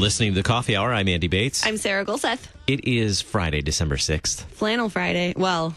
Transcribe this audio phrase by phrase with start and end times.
[0.00, 0.94] Listening to the Coffee Hour.
[0.94, 1.66] I'm Andy Bates.
[1.66, 2.46] I'm Sarah Golseth.
[2.66, 4.44] It is Friday, December 6th.
[4.44, 5.34] Flannel Friday.
[5.36, 5.74] Well,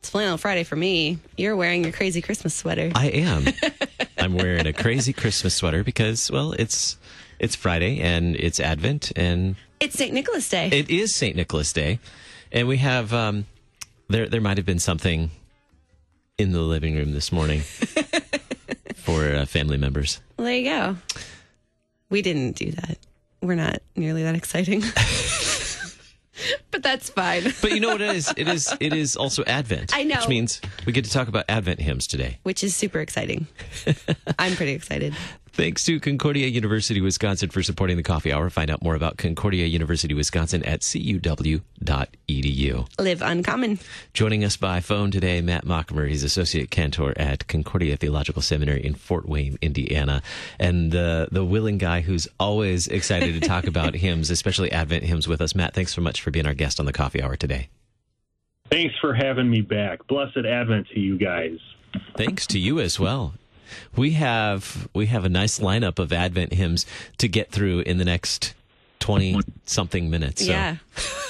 [0.00, 1.18] it's Flannel Friday for me.
[1.38, 2.92] You're wearing your crazy Christmas sweater.
[2.94, 3.46] I am.
[4.18, 6.98] I'm wearing a crazy Christmas sweater because, well, it's
[7.38, 10.12] it's Friday and it's Advent and it's St.
[10.12, 10.68] Nicholas Day.
[10.70, 11.34] it is St.
[11.34, 12.00] Nicholas Day,
[12.52, 13.46] and we have um,
[14.08, 15.30] there there might have been something
[16.36, 17.60] in the living room this morning
[18.96, 20.20] for uh, family members.
[20.36, 20.96] well, there you go.
[22.10, 22.98] We didn't do that.
[23.44, 24.80] We're not nearly that exciting.
[26.70, 27.44] but that's fine.
[27.60, 28.32] But you know what it is?
[28.38, 29.94] It is it is also Advent.
[29.94, 30.16] I know.
[30.16, 32.38] which means we get to talk about Advent hymns today.
[32.42, 33.46] Which is super exciting.
[34.38, 35.14] I'm pretty excited.
[35.54, 38.50] Thanks to Concordia University Wisconsin for supporting the coffee hour.
[38.50, 41.62] Find out more about Concordia University Wisconsin at cuw.edu.
[42.98, 43.78] Live uncommon.
[44.14, 46.08] Joining us by phone today, Matt Machemer.
[46.08, 50.22] He's associate cantor at Concordia Theological Seminary in Fort Wayne, Indiana,
[50.58, 55.28] and uh, the willing guy who's always excited to talk about hymns, especially Advent hymns,
[55.28, 55.54] with us.
[55.54, 57.68] Matt, thanks so much for being our guest on the coffee hour today.
[58.72, 60.04] Thanks for having me back.
[60.08, 61.58] Blessed Advent to you guys.
[62.16, 63.34] Thanks to you as well.
[63.96, 66.86] We have we have a nice lineup of Advent hymns
[67.18, 68.54] to get through in the next
[69.04, 70.44] twenty something minutes.
[70.44, 70.50] So.
[70.50, 70.76] Yeah.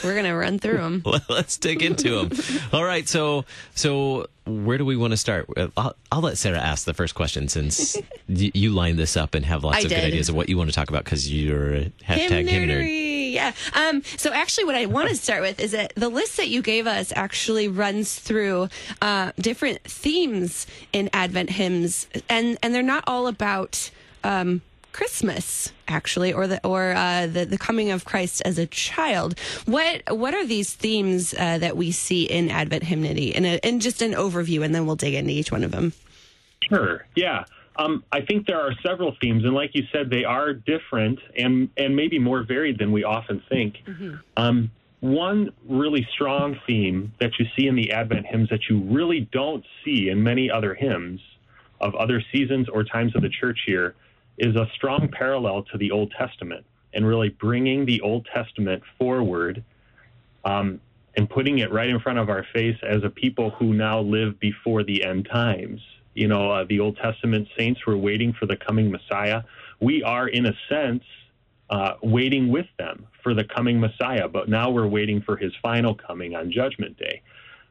[0.04, 1.02] We're going to run through them.
[1.28, 2.38] Let's dig into them.
[2.72, 3.44] All right, so
[3.74, 5.48] so where do we want to start?
[5.76, 7.96] I'll, I'll let Sarah ask the first question since
[8.28, 10.70] you line this up and have lots I of good ideas of what you want
[10.70, 13.32] to talk about because you're a hashtag hymn nerd.
[13.32, 13.52] Yeah.
[13.72, 16.62] Um, so actually, what I want to start with is that the list that you
[16.62, 18.68] gave us actually runs through
[19.02, 23.90] uh, different themes in Advent hymns, and and they're not all about.
[24.22, 24.62] Um,
[24.94, 29.36] Christmas, actually, or the or uh, the the coming of Christ as a child.
[29.66, 33.34] What what are these themes uh, that we see in Advent hymnody?
[33.34, 35.94] In a, in just an overview, and then we'll dig into each one of them.
[36.68, 37.04] Sure.
[37.16, 37.44] Yeah.
[37.76, 41.68] Um, I think there are several themes, and like you said, they are different and
[41.76, 43.74] and maybe more varied than we often think.
[44.36, 44.70] Um,
[45.00, 49.64] one really strong theme that you see in the Advent hymns that you really don't
[49.84, 51.20] see in many other hymns
[51.80, 53.96] of other seasons or times of the church year
[54.38, 59.62] is a strong parallel to the Old Testament and really bringing the Old Testament forward
[60.44, 60.80] um,
[61.16, 64.38] and putting it right in front of our face as a people who now live
[64.40, 65.80] before the end times.
[66.14, 69.42] You know, uh, the Old Testament saints were waiting for the coming Messiah.
[69.80, 71.02] We are, in a sense,
[71.70, 75.94] uh, waiting with them for the coming Messiah, but now we're waiting for his final
[75.94, 77.22] coming on Judgment Day.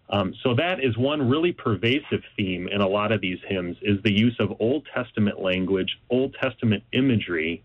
[0.09, 4.01] Um, so that is one really pervasive theme in a lot of these hymns is
[4.03, 7.63] the use of Old Testament language, Old Testament imagery,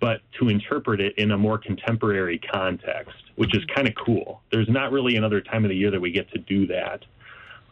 [0.00, 4.42] but to interpret it in a more contemporary context, which is kind of cool.
[4.50, 7.04] There's not really another time of the year that we get to do that.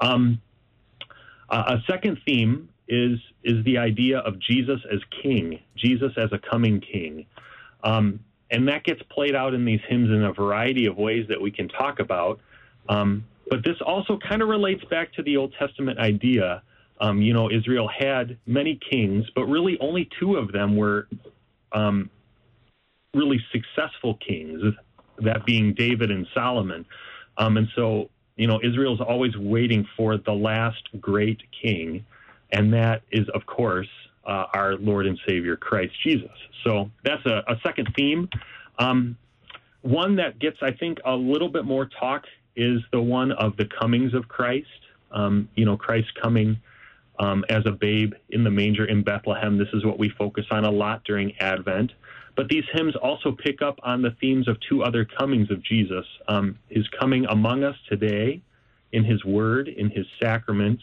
[0.00, 0.40] Um,
[1.48, 6.38] uh, a second theme is is the idea of Jesus as King, Jesus as a
[6.38, 7.26] coming King,
[7.82, 11.40] um, and that gets played out in these hymns in a variety of ways that
[11.40, 12.40] we can talk about.
[12.88, 16.62] Um, but this also kind of relates back to the Old Testament idea.
[17.00, 21.08] Um, you know, Israel had many kings, but really only two of them were
[21.72, 22.08] um,
[23.12, 24.62] really successful kings,
[25.18, 26.86] that being David and Solomon.
[27.38, 32.04] Um, and so, you know, Israel's always waiting for the last great king,
[32.52, 33.88] and that is, of course,
[34.26, 36.30] uh, our Lord and Savior Christ Jesus.
[36.64, 38.28] So that's a, a second theme.
[38.78, 39.16] Um,
[39.82, 42.24] one that gets, I think, a little bit more talk
[42.60, 44.68] is the one of the comings of Christ.
[45.12, 46.58] Um, you know, Christ coming
[47.18, 49.58] um, as a babe in the manger in Bethlehem.
[49.58, 51.92] This is what we focus on a lot during Advent.
[52.36, 56.06] But these hymns also pick up on the themes of two other comings of Jesus
[56.28, 58.40] um, his coming among us today
[58.92, 60.82] in his word, in his sacraments,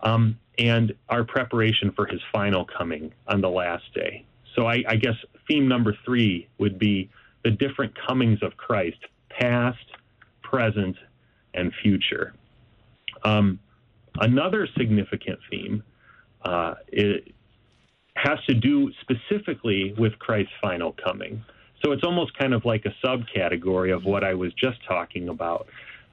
[0.00, 4.24] um, and our preparation for his final coming on the last day.
[4.56, 5.14] So I, I guess
[5.48, 7.10] theme number three would be
[7.44, 8.98] the different comings of Christ,
[9.30, 9.78] past,
[10.52, 10.96] present,
[11.54, 12.34] and future.
[13.24, 13.58] Um,
[14.20, 15.82] another significant theme
[16.44, 17.32] uh, it
[18.16, 21.42] has to do specifically with Christ's final coming.
[21.82, 25.66] So it's almost kind of like a subcategory of what I was just talking about.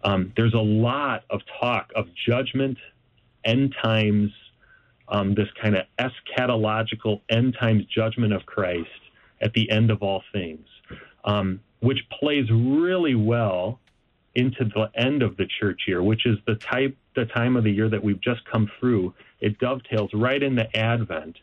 [0.04, 2.78] Um, there's a lot of talk of judgment,
[3.44, 4.32] end times,
[5.10, 8.88] um, this kind of eschatological end times judgment of Christ
[9.42, 10.66] at the end of all things,
[11.26, 13.80] um, which plays really well
[14.36, 17.72] into the end of the church year, which is the type the time of the
[17.72, 19.14] year that we've just come through.
[19.42, 21.38] It dovetails right into Advent.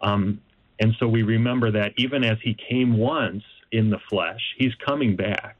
[0.00, 0.40] Um,
[0.78, 5.16] and so we remember that even as he came once in the flesh, he's coming
[5.16, 5.58] back.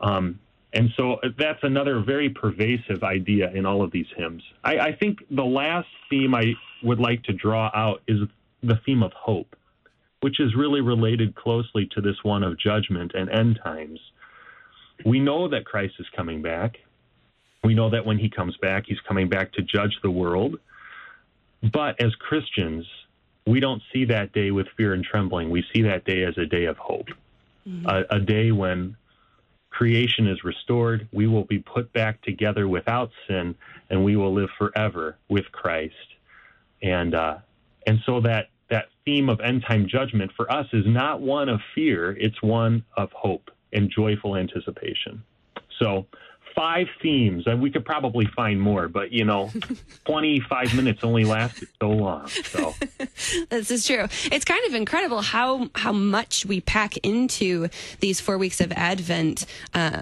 [0.00, 0.40] Um,
[0.72, 4.42] and so that's another very pervasive idea in all of these hymns.
[4.64, 8.20] I, I think the last theme I would like to draw out is
[8.62, 9.54] the theme of hope.
[10.22, 13.98] which is really related closely to this one of judgment and end times.
[15.04, 16.78] We know that Christ is coming back.
[17.64, 20.58] We know that when he comes back, he's coming back to judge the world.
[21.72, 22.86] But as Christians,
[23.46, 25.50] we don't see that day with fear and trembling.
[25.50, 27.08] We see that day as a day of hope,
[27.66, 27.86] mm-hmm.
[27.86, 28.96] a, a day when
[29.70, 31.08] creation is restored.
[31.12, 33.54] We will be put back together without sin,
[33.90, 35.94] and we will live forever with Christ.
[36.82, 37.38] And uh,
[37.86, 41.60] and so that that theme of end time judgment for us is not one of
[41.74, 45.22] fear; it's one of hope and joyful anticipation.
[45.78, 46.06] So
[46.54, 49.50] five themes, and we could probably find more, but you know,
[50.06, 52.26] 25 minutes only lasted so long.
[52.28, 52.74] So
[53.50, 54.04] this is true.
[54.30, 57.68] It's kind of incredible how how much we pack into
[58.00, 60.00] these four weeks of Advent, uh,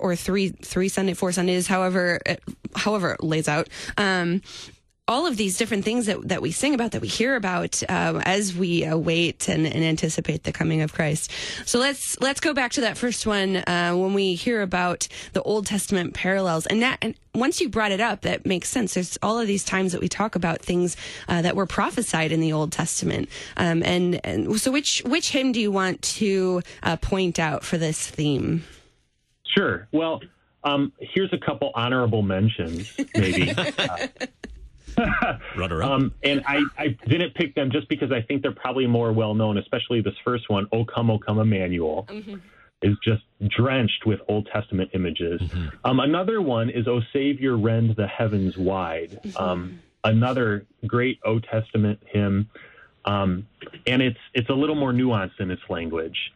[0.00, 2.42] or three three Sunday, four Sundays, however it,
[2.74, 3.68] however it lays out.
[3.96, 4.42] Um,
[5.10, 8.22] all of these different things that, that we sing about, that we hear about uh,
[8.24, 11.32] as we await and, and, anticipate the coming of Christ.
[11.66, 15.42] So let's let's go back to that first one uh, when we hear about the
[15.42, 16.64] Old Testament parallels.
[16.66, 18.94] And that and once you brought it up, that makes sense.
[18.94, 20.96] There's all of these times that we talk about things
[21.28, 23.28] uh, that were prophesied in the Old Testament.
[23.56, 27.78] Um, and, and so, which which hymn do you want to uh, point out for
[27.78, 28.62] this theme?
[29.56, 29.88] Sure.
[29.92, 30.20] Well.
[30.62, 33.54] Um, here's a couple honorable mentions, maybe.
[33.78, 34.08] Uh,
[35.56, 35.90] Runner up.
[35.90, 39.34] Um, and I, I didn't pick them just because I think they're probably more well
[39.34, 42.06] known, especially this first one, O Come, O Come Emmanuel.
[42.08, 42.36] Mm-hmm.
[42.82, 45.42] Is just drenched with Old Testament images.
[45.42, 45.68] Mm-hmm.
[45.84, 49.36] Um, another one is "O Savior, Rend the Heavens Wide." Mm-hmm.
[49.36, 52.48] Um, another great Old Testament hymn,
[53.04, 53.46] um,
[53.86, 56.32] and it's it's a little more nuanced in its language.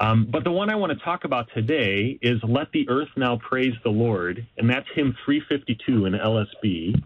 [0.00, 3.36] Um, but the one I want to talk about today is "Let the Earth Now
[3.36, 7.02] Praise the Lord," and that's hymn 352 in LSB.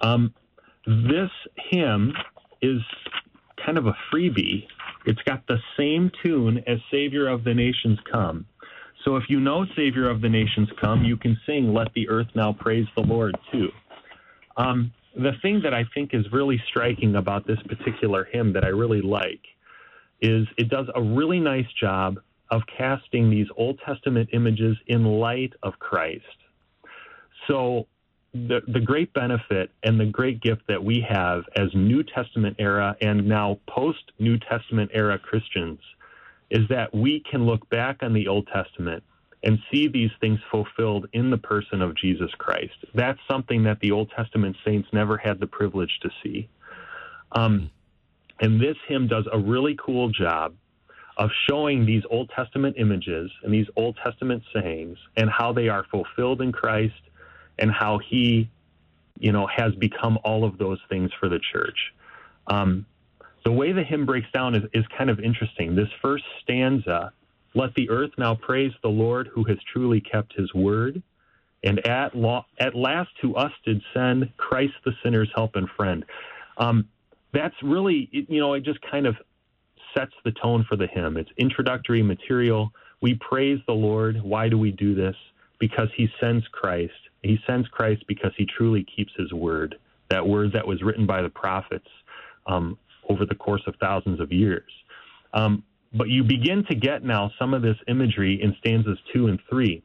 [0.00, 0.34] Um,
[0.86, 1.30] this
[1.70, 2.12] hymn
[2.62, 2.80] is
[3.64, 4.66] kind of a freebie.
[5.06, 8.46] It's got the same tune as Savior of the Nations Come.
[9.04, 12.28] So if you know Savior of the Nations Come, you can sing Let the Earth
[12.34, 13.68] Now Praise the Lord too.
[14.56, 18.68] Um, the thing that I think is really striking about this particular hymn that I
[18.68, 19.40] really like
[20.20, 22.20] is it does a really nice job
[22.50, 26.24] of casting these Old Testament images in light of Christ.
[27.48, 27.86] So
[28.32, 32.96] the, the great benefit and the great gift that we have as New Testament era
[33.00, 35.80] and now post New Testament era Christians
[36.50, 39.02] is that we can look back on the Old Testament
[39.42, 42.74] and see these things fulfilled in the person of Jesus Christ.
[42.94, 46.48] That's something that the Old Testament saints never had the privilege to see.
[47.32, 47.70] Um,
[48.40, 50.54] and this hymn does a really cool job
[51.16, 55.84] of showing these Old Testament images and these Old Testament sayings and how they are
[55.90, 56.94] fulfilled in Christ
[57.60, 58.50] and how he,
[59.18, 61.78] you know, has become all of those things for the church.
[62.46, 62.86] Um,
[63.44, 65.76] the way the hymn breaks down is, is kind of interesting.
[65.76, 67.12] This first stanza,
[67.54, 71.02] let the earth now praise the Lord who has truly kept his word,
[71.62, 76.04] and at, law, at last to us did send Christ the sinner's help and friend.
[76.56, 76.88] Um,
[77.32, 79.16] that's really, you know, it just kind of
[79.96, 81.16] sets the tone for the hymn.
[81.16, 82.72] It's introductory material.
[83.02, 84.22] We praise the Lord.
[84.22, 85.16] Why do we do this?
[85.58, 89.76] Because he sends Christ he sends Christ because he truly keeps his word,
[90.08, 91.88] that word that was written by the prophets
[92.46, 94.70] um, over the course of thousands of years.
[95.32, 95.62] Um,
[95.92, 99.82] but you begin to get now some of this imagery in stanzas two and three.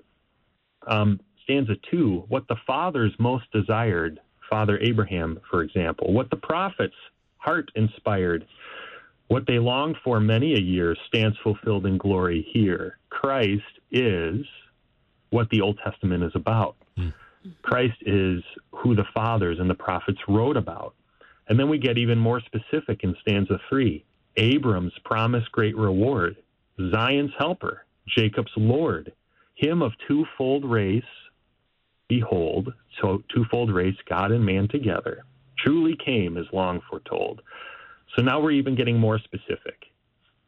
[0.88, 6.94] Um, stanza two, what the fathers most desired, Father Abraham, for example, what the prophets'
[7.38, 8.46] heart inspired,
[9.28, 13.00] what they longed for many a year stands fulfilled in glory here.
[13.10, 14.46] Christ is
[15.32, 16.76] what the Old Testament is about.
[17.62, 20.96] Christ is who the fathers and the prophets wrote about.
[21.48, 24.06] And then we get even more specific in stanza three
[24.38, 26.36] Abram's promised great reward,
[26.92, 29.14] Zion's helper, Jacob's Lord,
[29.56, 31.04] him of twofold race.
[32.10, 35.24] Behold, so twofold race, God and man together,
[35.58, 37.42] truly came as long foretold.
[38.16, 39.86] So now we're even getting more specific.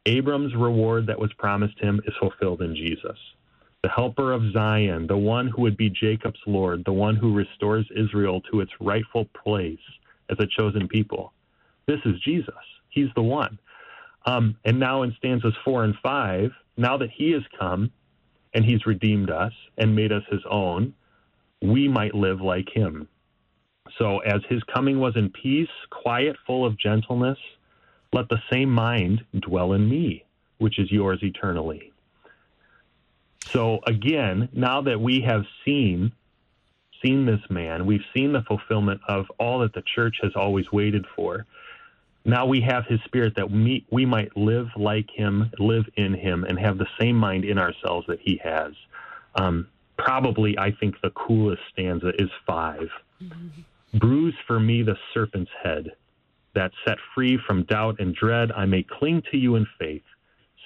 [0.06, 3.18] Abram's reward that was promised him is fulfilled in Jesus
[3.82, 7.86] the helper of Zion, the one who would be Jacob's Lord, the one who restores
[7.96, 9.78] Israel to its rightful place
[10.30, 11.32] as a chosen people.
[11.86, 12.54] This is Jesus.
[12.90, 13.58] He's the one.
[14.26, 17.90] Um, and now in stanzas four and five, now that he has come
[18.52, 20.92] and he's redeemed us and made us his own,
[21.62, 23.08] we might live like him.
[23.98, 27.38] So as his coming was in peace, quiet, full of gentleness,
[28.12, 30.24] let the same mind dwell in me,
[30.58, 31.92] which is yours eternally.
[33.46, 36.12] So again, now that we have seen
[37.02, 41.06] seen this man, we've seen the fulfillment of all that the church has always waited
[41.14, 41.46] for.
[42.24, 46.44] Now we have his spirit that we, we might live like him, live in him,
[46.44, 48.72] and have the same mind in ourselves that he has.
[49.36, 52.88] Um, probably, I think the coolest stanza is 5
[53.94, 55.92] Bruise for me the serpent's head,
[56.54, 60.02] that set free from doubt and dread, I may cling to you in faith,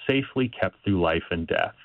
[0.07, 1.75] safely kept through life and death.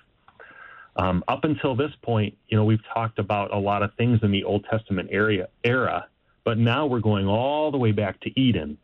[0.98, 4.32] Um, up until this point, you know, we've talked about a lot of things in
[4.32, 6.08] the Old Testament area, era,
[6.44, 8.76] but now we're going all the way back to Eden.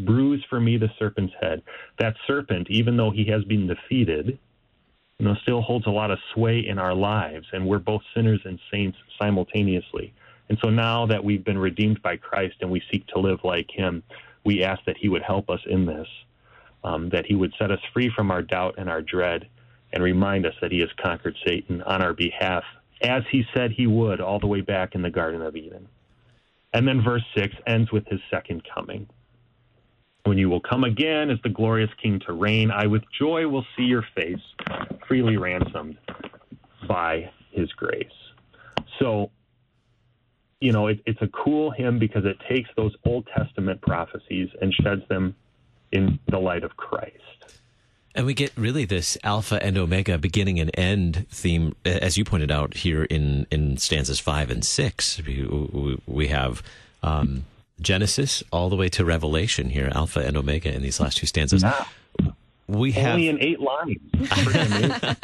[0.00, 1.62] Bruise for me the serpent's head.
[1.98, 4.38] That serpent, even though he has been defeated,
[5.18, 8.40] you know, still holds a lot of sway in our lives, and we're both sinners
[8.44, 10.14] and saints simultaneously.
[10.48, 13.70] And so now that we've been redeemed by Christ and we seek to live like
[13.70, 14.02] Him,
[14.44, 16.08] we ask that He would help us in this,
[16.84, 19.46] um, that He would set us free from our doubt and our dread,
[19.92, 22.64] and remind us that He has conquered Satan on our behalf,
[23.02, 25.88] as He said He would all the way back in the Garden of Eden.
[26.72, 29.08] And then verse 6 ends with His second coming.
[30.24, 33.66] When you will come again as the glorious King to reign, I with joy will
[33.76, 34.40] see your face,
[35.08, 35.98] freely ransomed
[36.88, 38.06] by His grace.
[38.98, 39.30] So,
[40.60, 44.72] you know, it, it's a cool hymn because it takes those Old Testament prophecies and
[44.72, 45.34] sheds them
[45.90, 47.16] in the light of Christ.
[48.14, 52.50] And we get really this alpha and omega beginning and end theme, as you pointed
[52.50, 55.20] out here in, in stanzas five and six.
[55.26, 56.62] We, we have
[57.02, 57.44] um,
[57.80, 61.62] Genesis all the way to Revelation here, alpha and omega in these last two stanzas.
[61.62, 62.31] Yeah.
[62.72, 63.98] We have Only in eight lines.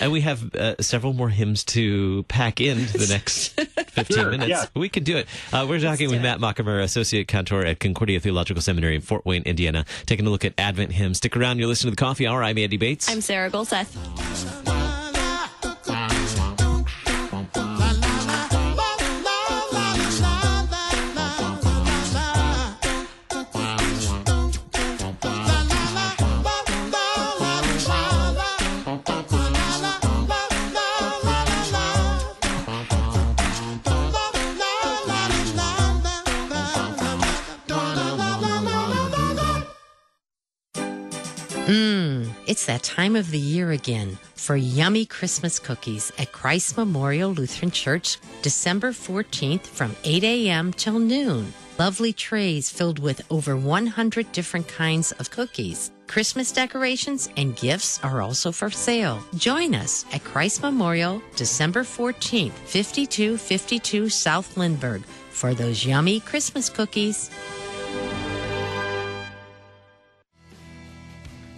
[0.00, 3.48] And we have uh, several more hymns to pack in the next
[3.90, 4.48] 15 Sure, minutes.
[4.50, 4.64] yeah.
[4.74, 5.26] We can do it.
[5.52, 9.24] Uh, we're talking with do Matt Machemer, Associate Cantor at Concordia Theological Seminary in Fort
[9.24, 11.18] Wayne, Indiana, taking a look at Advent hymns.
[11.18, 11.58] Stick around.
[11.58, 12.42] You're listening to the Coffee Hour.
[12.42, 13.08] I'm Andy Bates.
[13.10, 14.83] I'm Sarah Golseth.
[41.66, 47.32] Mmm, it's that time of the year again for yummy Christmas cookies at Christ Memorial
[47.32, 50.74] Lutheran Church, December 14th from 8 a.m.
[50.74, 51.54] till noon.
[51.78, 55.90] Lovely trays filled with over 100 different kinds of cookies.
[56.06, 59.24] Christmas decorations and gifts are also for sale.
[59.36, 67.30] Join us at Christ Memorial, December 14th, 5252 South Lindbergh, for those yummy Christmas cookies.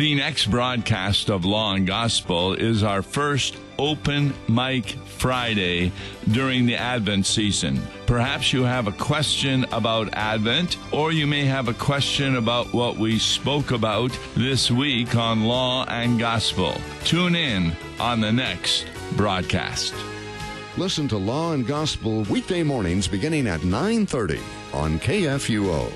[0.00, 5.92] The next broadcast of Law and Gospel is our first open mic Friday
[6.32, 7.78] during the Advent season.
[8.06, 12.96] Perhaps you have a question about Advent, or you may have a question about what
[12.96, 16.74] we spoke about this week on Law and Gospel.
[17.04, 18.86] Tune in on the next
[19.18, 19.92] broadcast.
[20.78, 24.40] Listen to Law and Gospel weekday mornings beginning at 9:30
[24.72, 25.92] on KFUO.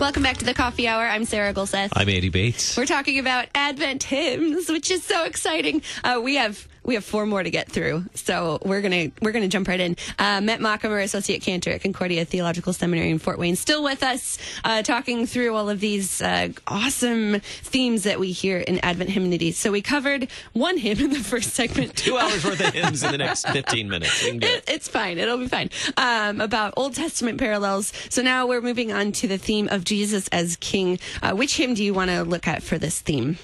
[0.00, 1.04] Welcome back to the Coffee Hour.
[1.04, 1.88] I'm Sarah Golseth.
[1.92, 2.76] I'm Andy Bates.
[2.76, 5.82] We're talking about Advent hymns, which is so exciting.
[6.04, 9.46] Uh, we have we have four more to get through, so we're gonna we're gonna
[9.46, 9.94] jump right in.
[10.18, 14.38] Uh, Matt Machemer, associate cantor at Concordia Theological Seminary in Fort Wayne, still with us,
[14.64, 19.52] uh, talking through all of these uh, awesome themes that we hear in Advent hymnody.
[19.52, 21.94] So we covered one hymn in the first segment.
[21.94, 24.24] Two hours worth of hymns in the next 15 minutes.
[24.24, 24.64] We can do It, it.
[24.68, 25.18] it's fine.
[25.18, 25.68] It'll be fine.
[25.98, 27.92] Um, about Old Testament parallels.
[28.08, 30.98] So now we're moving on to the theme of Jesus as King.
[31.22, 33.36] Uh, which hymn do you want to look at for this theme?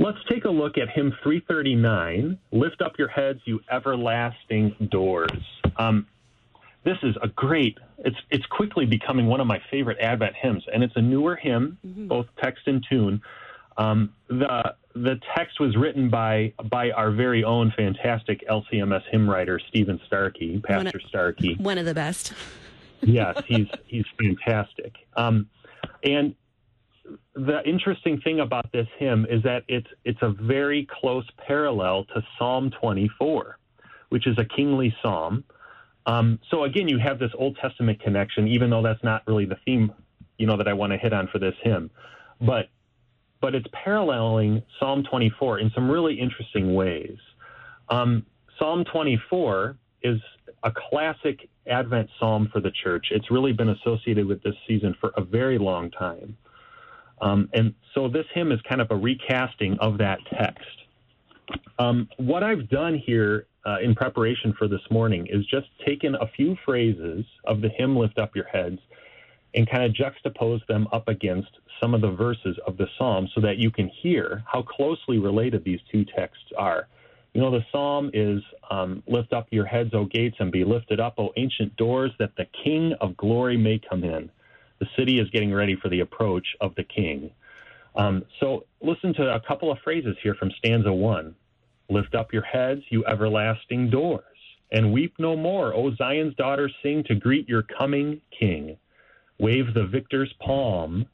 [0.00, 5.30] Let's take a look at hymn 339, Lift Up Your Heads, You Everlasting Doors.
[5.76, 6.06] Um,
[6.84, 10.82] this is a great, it's, it's quickly becoming one of my favorite Advent hymns, and
[10.82, 13.20] it's a newer hymn, both text and tune.
[13.76, 19.60] Um, the, the text was written by, by our very own fantastic LCMS hymn writer,
[19.68, 22.32] Stephen Starke, Pastor Starke One of the best.
[23.02, 24.94] yes, he's he's fantastic.
[25.14, 25.48] Um,
[26.02, 26.34] and
[27.46, 32.22] the interesting thing about this hymn is that it's it's a very close parallel to
[32.38, 33.58] Psalm 24,
[34.10, 35.44] which is a kingly psalm.
[36.06, 39.56] Um, so again, you have this Old Testament connection, even though that's not really the
[39.64, 39.92] theme,
[40.38, 41.90] you know, that I want to hit on for this hymn.
[42.40, 42.68] But
[43.40, 47.16] but it's paralleling Psalm 24 in some really interesting ways.
[47.88, 48.26] Um,
[48.58, 50.20] psalm 24 is
[50.62, 53.06] a classic Advent psalm for the church.
[53.10, 56.36] It's really been associated with this season for a very long time.
[57.20, 60.64] Um, and so this hymn is kind of a recasting of that text.
[61.78, 66.26] Um, what I've done here uh, in preparation for this morning is just taken a
[66.36, 68.78] few phrases of the hymn Lift Up Your Heads
[69.54, 71.50] and kind of juxtapose them up against
[71.80, 75.64] some of the verses of the psalm so that you can hear how closely related
[75.64, 76.86] these two texts are.
[77.34, 81.00] You know, the psalm is um, Lift up your heads, O gates, and be lifted
[81.00, 84.30] up, O ancient doors, that the King of glory may come in.
[84.80, 87.30] The city is getting ready for the approach of the King.
[87.94, 91.34] Um, so listen to a couple of phrases here from stanza one
[91.90, 94.22] Lift up your heads, you everlasting doors,
[94.70, 98.76] and weep no more, O Zion's daughters, sing to greet your coming King.
[99.40, 101.04] Wave the victor's palm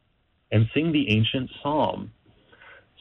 [0.52, 2.12] and sing the ancient psalm.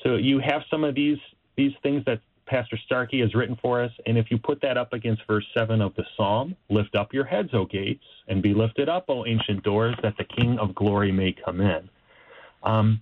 [0.04, 1.18] So you have some of these
[1.58, 4.94] these things that Pastor Starke has written for us, and if you put that up
[4.94, 8.88] against verse seven of the psalm, lift up your heads, O gates, and be lifted
[8.88, 11.90] up, O ancient doors, that the King of glory may come in.
[12.64, 13.02] Um,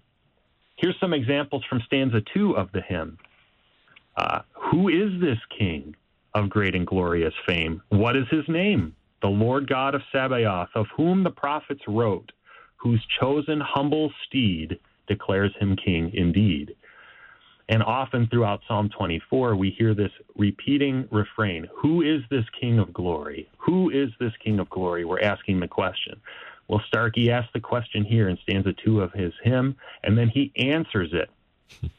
[0.78, 3.18] here's some examples from stanza two of the hymn.
[4.16, 5.96] Uh, who is this King
[6.34, 7.82] of great and glorious fame?
[7.90, 8.96] What is his name?
[9.22, 12.32] The Lord God of Sabaoth, of whom the prophets wrote
[12.84, 16.76] whose chosen humble steed declares him king indeed.
[17.70, 22.94] And often throughout Psalm 24, we hear this repeating refrain Who is this King of
[22.94, 23.50] glory?
[23.58, 25.06] Who is this King of glory?
[25.06, 26.20] We're asking the question.
[26.68, 30.52] Well, Starke asks the question here in stanza two of his hymn, and then he
[30.58, 31.30] answers it.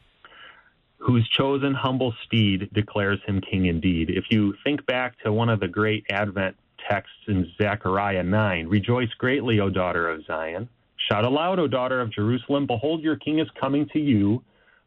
[0.97, 4.09] Whose chosen humble steed declares him king indeed.
[4.09, 6.55] If you think back to one of the great Advent
[6.89, 10.67] texts in Zechariah 9 Rejoice greatly, O daughter of Zion.
[11.09, 14.43] Shout aloud, O daughter of Jerusalem, behold, your king is coming to you,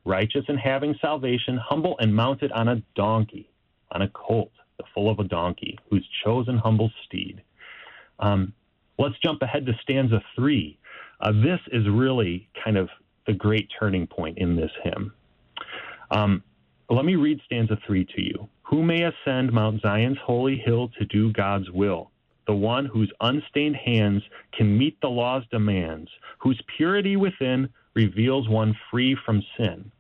[0.09, 3.51] righteous and having salvation, humble and mounted on a donkey,
[3.93, 7.43] on a colt, the foal of a donkey, whose chosen humble steed.
[8.19, 8.53] Um,
[8.99, 10.79] let's jump ahead to stanza three.
[11.21, 12.89] Uh, this is really kind of
[13.27, 15.13] the great turning point in this hymn.
[16.11, 16.43] Um,
[16.89, 18.49] let me read stanza three to you.
[18.63, 22.11] Who may ascend Mount Zion's holy hill to do God's will?
[22.49, 24.23] the one whose unstained hands
[24.57, 29.93] can meet the law's demands, whose purity within reveals one free from sin.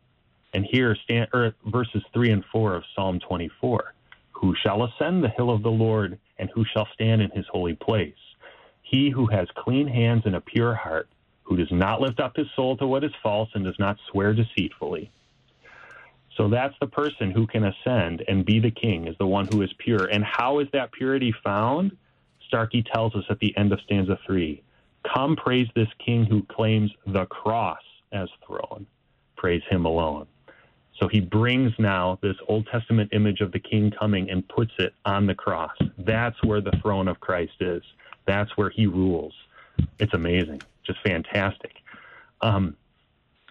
[0.54, 3.94] And here, stand, er, verses 3 and 4 of Psalm 24
[4.32, 7.74] Who shall ascend the hill of the Lord, and who shall stand in his holy
[7.74, 8.14] place?
[8.82, 11.08] He who has clean hands and a pure heart,
[11.42, 14.32] who does not lift up his soul to what is false and does not swear
[14.32, 15.10] deceitfully.
[16.36, 19.62] So that's the person who can ascend and be the king, is the one who
[19.62, 20.06] is pure.
[20.06, 21.96] And how is that purity found?
[22.50, 24.62] Starke tells us at the end of stanza three
[25.14, 27.80] Come praise this king who claims the cross
[28.12, 28.86] as throne.
[29.36, 30.26] Praise him alone.
[30.98, 34.94] So he brings now this Old Testament image of the king coming and puts it
[35.04, 35.72] on the cross.
[35.98, 37.82] That's where the throne of Christ is.
[38.26, 39.32] That's where he rules.
[39.98, 41.72] It's amazing, just fantastic.
[42.40, 42.76] Um,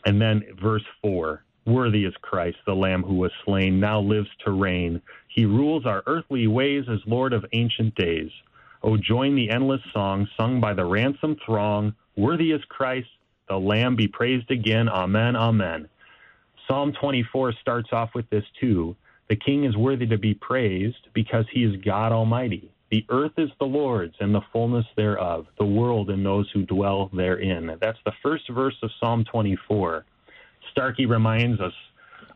[0.06, 4.52] and then verse 4 Worthy is Christ, the Lamb who was slain, now lives to
[4.52, 5.02] reign.
[5.28, 8.32] He rules our earthly ways as Lord of ancient days.
[8.84, 11.94] Oh, join the endless song sung by the ransomed throng.
[12.16, 13.10] Worthy is Christ,
[13.50, 14.88] the Lamb be praised again.
[14.88, 15.90] Amen, amen.
[16.68, 18.96] Psalm 24 starts off with this too.
[19.30, 22.72] The King is worthy to be praised because he is God Almighty.
[22.92, 27.10] The earth is the Lord's and the fullness thereof, the world and those who dwell
[27.14, 27.78] therein.
[27.82, 30.06] That's the first verse of Psalm 24.
[30.74, 31.74] Starke reminds us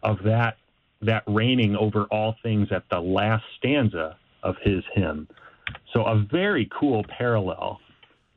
[0.04, 0.58] of that
[1.04, 5.28] that reigning over all things at the last stanza of his hymn.
[5.94, 7.80] So a very cool parallel.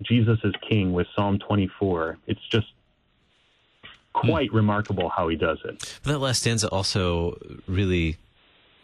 [0.02, 2.18] Jesus is King with Psalm 24.
[2.26, 2.68] It's just
[4.14, 4.56] quite hmm.
[4.56, 5.98] remarkable how he does it.
[6.02, 8.16] But that last stanza also really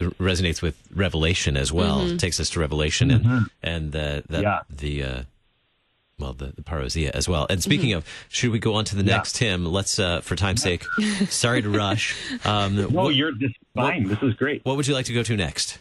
[0.01, 2.01] resonates with Revelation as well.
[2.01, 2.17] Mm-hmm.
[2.17, 3.45] takes us to Revelation and mm-hmm.
[3.63, 4.61] and the the, yeah.
[4.69, 5.23] the uh,
[6.19, 7.47] well the, the parousia as well.
[7.51, 7.99] And speaking mm-hmm.
[7.99, 9.65] of, should we go on to the next hymn?
[9.65, 10.85] Let's uh, for time's sake.
[11.29, 12.17] sorry to rush.
[12.45, 14.09] Um, no, what, you're just fine.
[14.09, 14.65] What, this is great.
[14.65, 15.79] What would you like to go to next?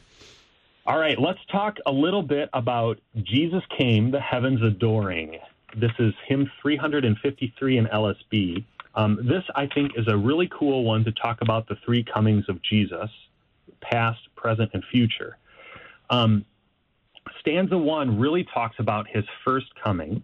[0.86, 5.38] All right, let's talk a little bit about Jesus Came, the Heavens Adoring.
[5.76, 8.64] This is hymn 353 in LSB.
[8.96, 12.46] Um, this, I think, is a really cool one to talk about the three comings
[12.50, 13.10] of Jesus
[13.82, 15.38] past, present, and future.
[16.10, 16.46] Um,
[17.40, 20.24] stanza one really talks about his first coming,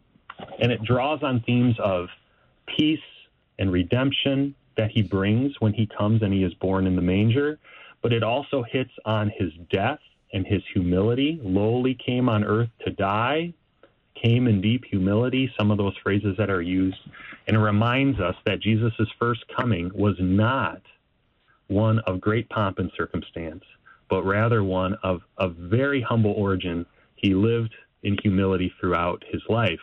[0.60, 2.08] and it draws on themes of
[2.66, 3.00] peace
[3.60, 7.60] and redemption that he brings when he comes and he is born in the manger,
[8.02, 10.00] but it also hits on his death
[10.34, 13.54] and his humility, lowly came on earth to die,
[14.22, 16.98] came in deep humility, some of those phrases that are used.
[17.48, 20.82] And it reminds us that Jesus' first coming was not
[21.68, 23.64] one of great pomp and circumstance,
[24.10, 26.86] but rather one of, of very humble origin.
[27.16, 27.74] He lived
[28.04, 29.80] in humility throughout his life.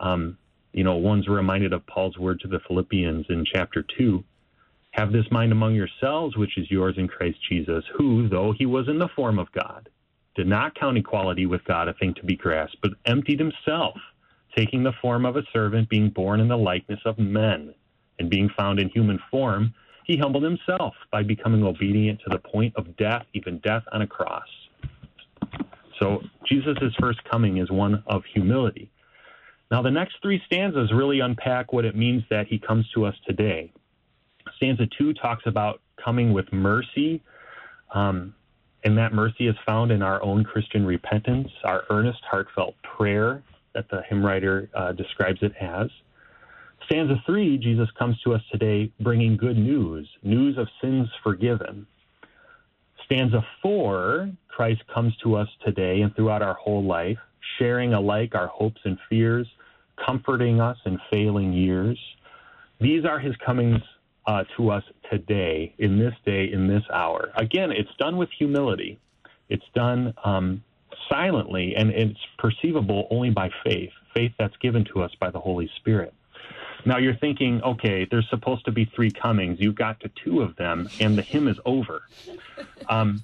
[0.00, 0.38] Um,
[0.72, 4.22] you know, one's reminded of Paul's word to the Philippians in chapter 2
[4.92, 8.88] Have this mind among yourselves, which is yours in Christ Jesus, who, though he was
[8.88, 9.88] in the form of God,
[10.36, 13.96] did not count equality with God a thing to be grasped, but emptied himself,
[14.56, 17.74] taking the form of a servant, being born in the likeness of men,
[18.18, 19.74] and being found in human form
[20.06, 24.06] he humbled himself by becoming obedient to the point of death, even death on a
[24.06, 24.46] cross.
[25.98, 28.88] So Jesus' first coming is one of humility.
[29.68, 33.16] Now, the next three stanzas really unpack what it means that he comes to us
[33.26, 33.72] today.
[34.58, 37.20] Stanza two talks about coming with mercy,
[37.92, 38.32] um,
[38.84, 43.42] and that mercy is found in our own Christian repentance, our earnest, heartfelt prayer
[43.74, 45.88] that the hymn writer uh, describes it as.
[46.86, 51.86] Stanza three, Jesus comes to us today bringing good news, news of sins forgiven.
[53.04, 57.18] Stanza four, Christ comes to us today and throughout our whole life,
[57.58, 59.46] sharing alike our hopes and fears,
[60.04, 61.98] comforting us in failing years.
[62.80, 63.80] These are his comings
[64.26, 67.30] uh, to us today, in this day, in this hour.
[67.36, 68.98] Again, it's done with humility.
[69.48, 70.64] It's done um,
[71.08, 75.70] silently, and it's perceivable only by faith, faith that's given to us by the Holy
[75.76, 76.12] Spirit.
[76.84, 79.58] Now you're thinking, okay, there's supposed to be three comings.
[79.60, 82.02] You got to two of them, and the hymn is over.
[82.88, 83.22] Um,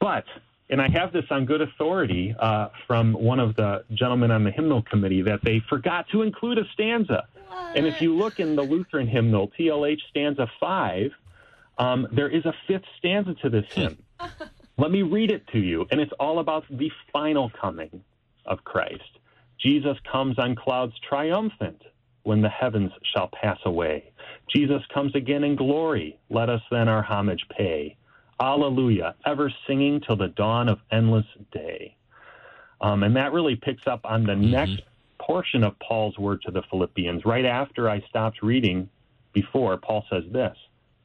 [0.00, 0.24] but,
[0.68, 4.50] and I have this on good authority uh, from one of the gentlemen on the
[4.50, 7.28] hymnal committee that they forgot to include a stanza.
[7.74, 11.10] And if you look in the Lutheran hymnal, TLH stanza five,
[11.78, 13.98] um, there is a fifth stanza to this hymn.
[14.78, 18.02] Let me read it to you, and it's all about the final coming
[18.44, 19.18] of Christ.
[19.58, 21.82] Jesus comes on clouds triumphant
[22.24, 24.12] when the heavens shall pass away.
[24.54, 26.18] Jesus comes again in glory.
[26.28, 27.96] Let us then our homage pay.
[28.40, 31.96] Alleluia, ever singing till the dawn of endless day.
[32.80, 34.50] Um, and that really picks up on the mm-hmm.
[34.50, 34.82] next
[35.26, 37.24] portion of Paul's word to the Philippians.
[37.24, 38.88] Right after I stopped reading
[39.32, 40.56] before, Paul says this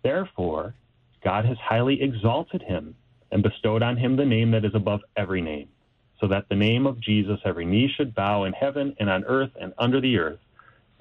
[0.04, 0.76] Therefore,
[1.24, 2.96] God has highly exalted him
[3.32, 5.70] and bestowed on him the name that is above every name,
[6.20, 9.52] so that the name of Jesus every knee should bow in heaven and on earth
[9.60, 10.40] and under the earth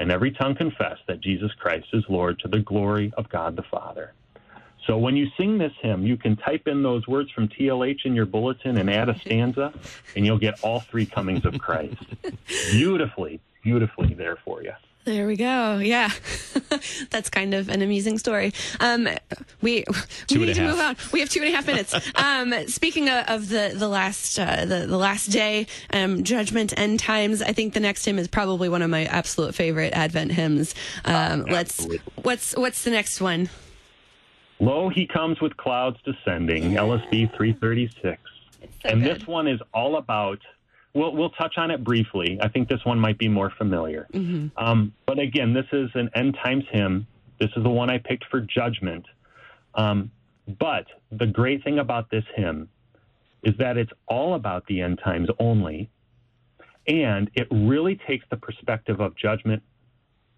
[0.01, 3.63] and every tongue confess that Jesus Christ is Lord to the glory of God the
[3.71, 4.15] Father.
[4.87, 8.15] So when you sing this hymn, you can type in those words from TLH in
[8.15, 9.73] your bulletin and add a stanza,
[10.17, 12.03] and you'll get all three comings of Christ.
[12.71, 14.73] beautifully, beautifully there for you.
[15.05, 15.79] There we go.
[15.79, 16.11] Yeah,
[17.11, 18.53] that's kind of an amusing story.
[18.81, 19.09] Um,
[19.63, 19.85] we
[20.31, 20.71] we need to half.
[20.71, 20.97] move on.
[21.11, 21.95] We have two and a half minutes.
[22.17, 27.01] Um, speaking of, of, the the last uh, the the last day, um, judgment, end
[27.01, 27.41] times.
[27.41, 30.75] I think the next hymn is probably one of my absolute favorite Advent hymns.
[31.07, 33.49] Um, uh, let's what's what's the next one?
[34.61, 36.73] Lo, he comes with clouds descending.
[36.73, 38.21] LSB three thirty six.
[38.61, 39.21] So and good.
[39.21, 40.39] this one is all about
[40.95, 42.39] we'll we'll touch on it briefly.
[42.43, 44.07] I think this one might be more familiar.
[44.13, 44.49] Mm-hmm.
[44.63, 47.07] Um, but again, this is an end times hymn.
[47.39, 49.07] This is the one I picked for judgment.
[49.75, 50.11] Um,
[50.59, 52.69] but the great thing about this hymn
[53.43, 55.89] is that it's all about the end times only,
[56.87, 59.63] and it really takes the perspective of judgment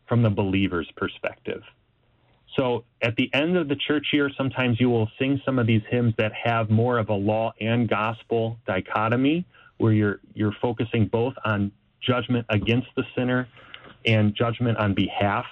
[0.06, 1.62] from the believer's perspective.
[2.56, 5.82] So at the end of the church year, sometimes you will sing some of these
[5.88, 9.46] hymns that have more of a law and gospel dichotomy,
[9.78, 13.48] where you're you're focusing both on judgment against the sinner
[14.04, 15.46] and judgment on behalf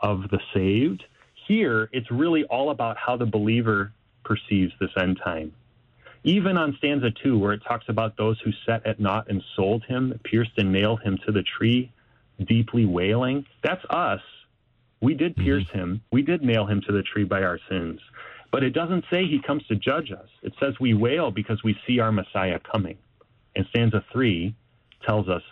[0.00, 1.04] of the saved.
[1.46, 3.92] Here, it's really all about how the believer
[4.24, 5.52] perceives this end time.
[6.24, 9.84] Even on stanza two, where it talks about those who set at naught and sold
[9.84, 11.92] him, pierced and nailed him to the tree,
[12.44, 14.20] deeply wailing, that's us.
[15.02, 15.44] We did mm-hmm.
[15.44, 16.00] pierce him.
[16.10, 18.00] We did nail him to the tree by our sins.
[18.50, 20.28] But it doesn't say he comes to judge us.
[20.42, 22.96] It says we wail because we see our Messiah coming.
[23.56, 24.54] And stanza three
[25.06, 25.42] tells us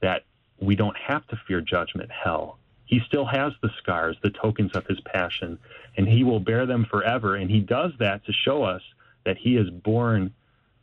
[0.00, 0.22] that
[0.60, 2.58] we don't have to fear judgment, hell.
[2.84, 5.58] He still has the scars, the tokens of his passion,
[5.96, 7.36] and he will bear them forever.
[7.36, 8.82] And he does that to show us
[9.24, 10.34] that he has borne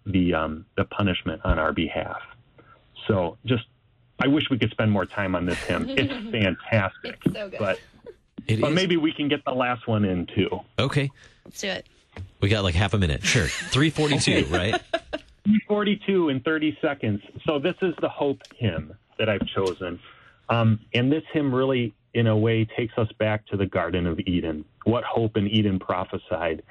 [0.06, 2.22] the um, the punishment on our behalf.
[3.08, 3.66] So just,
[4.20, 5.86] I wish we could spend more time on this hymn.
[5.90, 7.20] It's fantastic.
[7.26, 7.60] It's so good.
[7.60, 7.80] But,
[8.48, 10.60] it but maybe we can get the last one in too.
[10.78, 11.10] Okay.
[11.46, 11.88] Let's do it.
[12.42, 13.24] We got like half a minute.
[13.24, 13.48] Sure.
[13.48, 14.82] 342, right?
[15.68, 17.22] 42 in 30 seconds.
[17.46, 20.00] So this is the hope hymn that I've chosen.
[20.50, 24.20] Um, and this hymn really, in a way, takes us back to the Garden of
[24.20, 24.66] Eden.
[24.84, 26.64] What hope in Eden prophesied.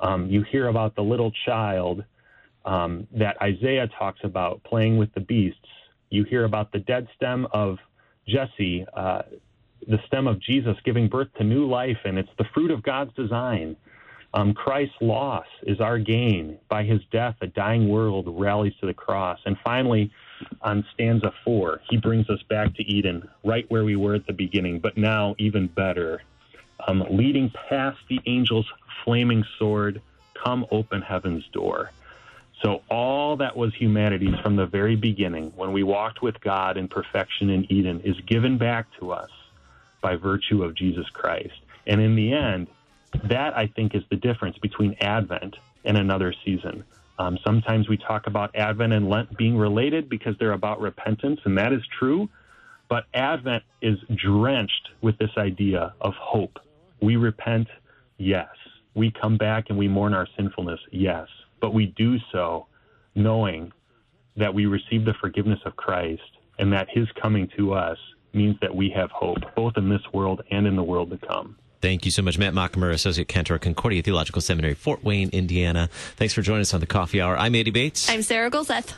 [0.00, 2.04] Um, you hear about the little child
[2.64, 5.60] um, that Isaiah talks about playing with the beasts.
[6.10, 7.78] You hear about the dead stem of
[8.28, 9.22] Jesse, uh,
[9.86, 13.14] the stem of Jesus giving birth to new life, and it's the fruit of God's
[13.14, 13.76] design.
[14.34, 16.58] Um, Christ's loss is our gain.
[16.68, 19.38] By his death, a dying world rallies to the cross.
[19.46, 20.10] And finally,
[20.60, 24.32] on stanza four, he brings us back to Eden, right where we were at the
[24.32, 26.22] beginning, but now even better.
[26.86, 28.66] Um, leading past the angel's
[29.04, 30.02] flaming sword,
[30.44, 31.90] come open heaven's door.
[32.66, 36.88] So, all that was humanity's from the very beginning, when we walked with God in
[36.88, 39.30] perfection in Eden, is given back to us
[40.00, 41.54] by virtue of Jesus Christ.
[41.86, 42.66] And in the end,
[43.22, 46.82] that I think is the difference between Advent and another season.
[47.20, 51.56] Um, sometimes we talk about Advent and Lent being related because they're about repentance, and
[51.58, 52.28] that is true.
[52.88, 56.58] But Advent is drenched with this idea of hope.
[57.00, 57.68] We repent,
[58.18, 58.48] yes.
[58.96, 61.28] We come back and we mourn our sinfulness, yes.
[61.60, 62.66] But we do so
[63.14, 63.72] knowing
[64.36, 66.22] that we receive the forgiveness of Christ
[66.58, 67.98] and that his coming to us
[68.32, 71.56] means that we have hope, both in this world and in the world to come.
[71.80, 75.88] Thank you so much, Matt Machemer, Associate Cantor, at Concordia Theological Seminary, Fort Wayne, Indiana.
[76.16, 77.36] Thanks for joining us on the Coffee Hour.
[77.36, 78.08] I'm Eddie Bates.
[78.08, 78.94] I'm Sarah Golseth.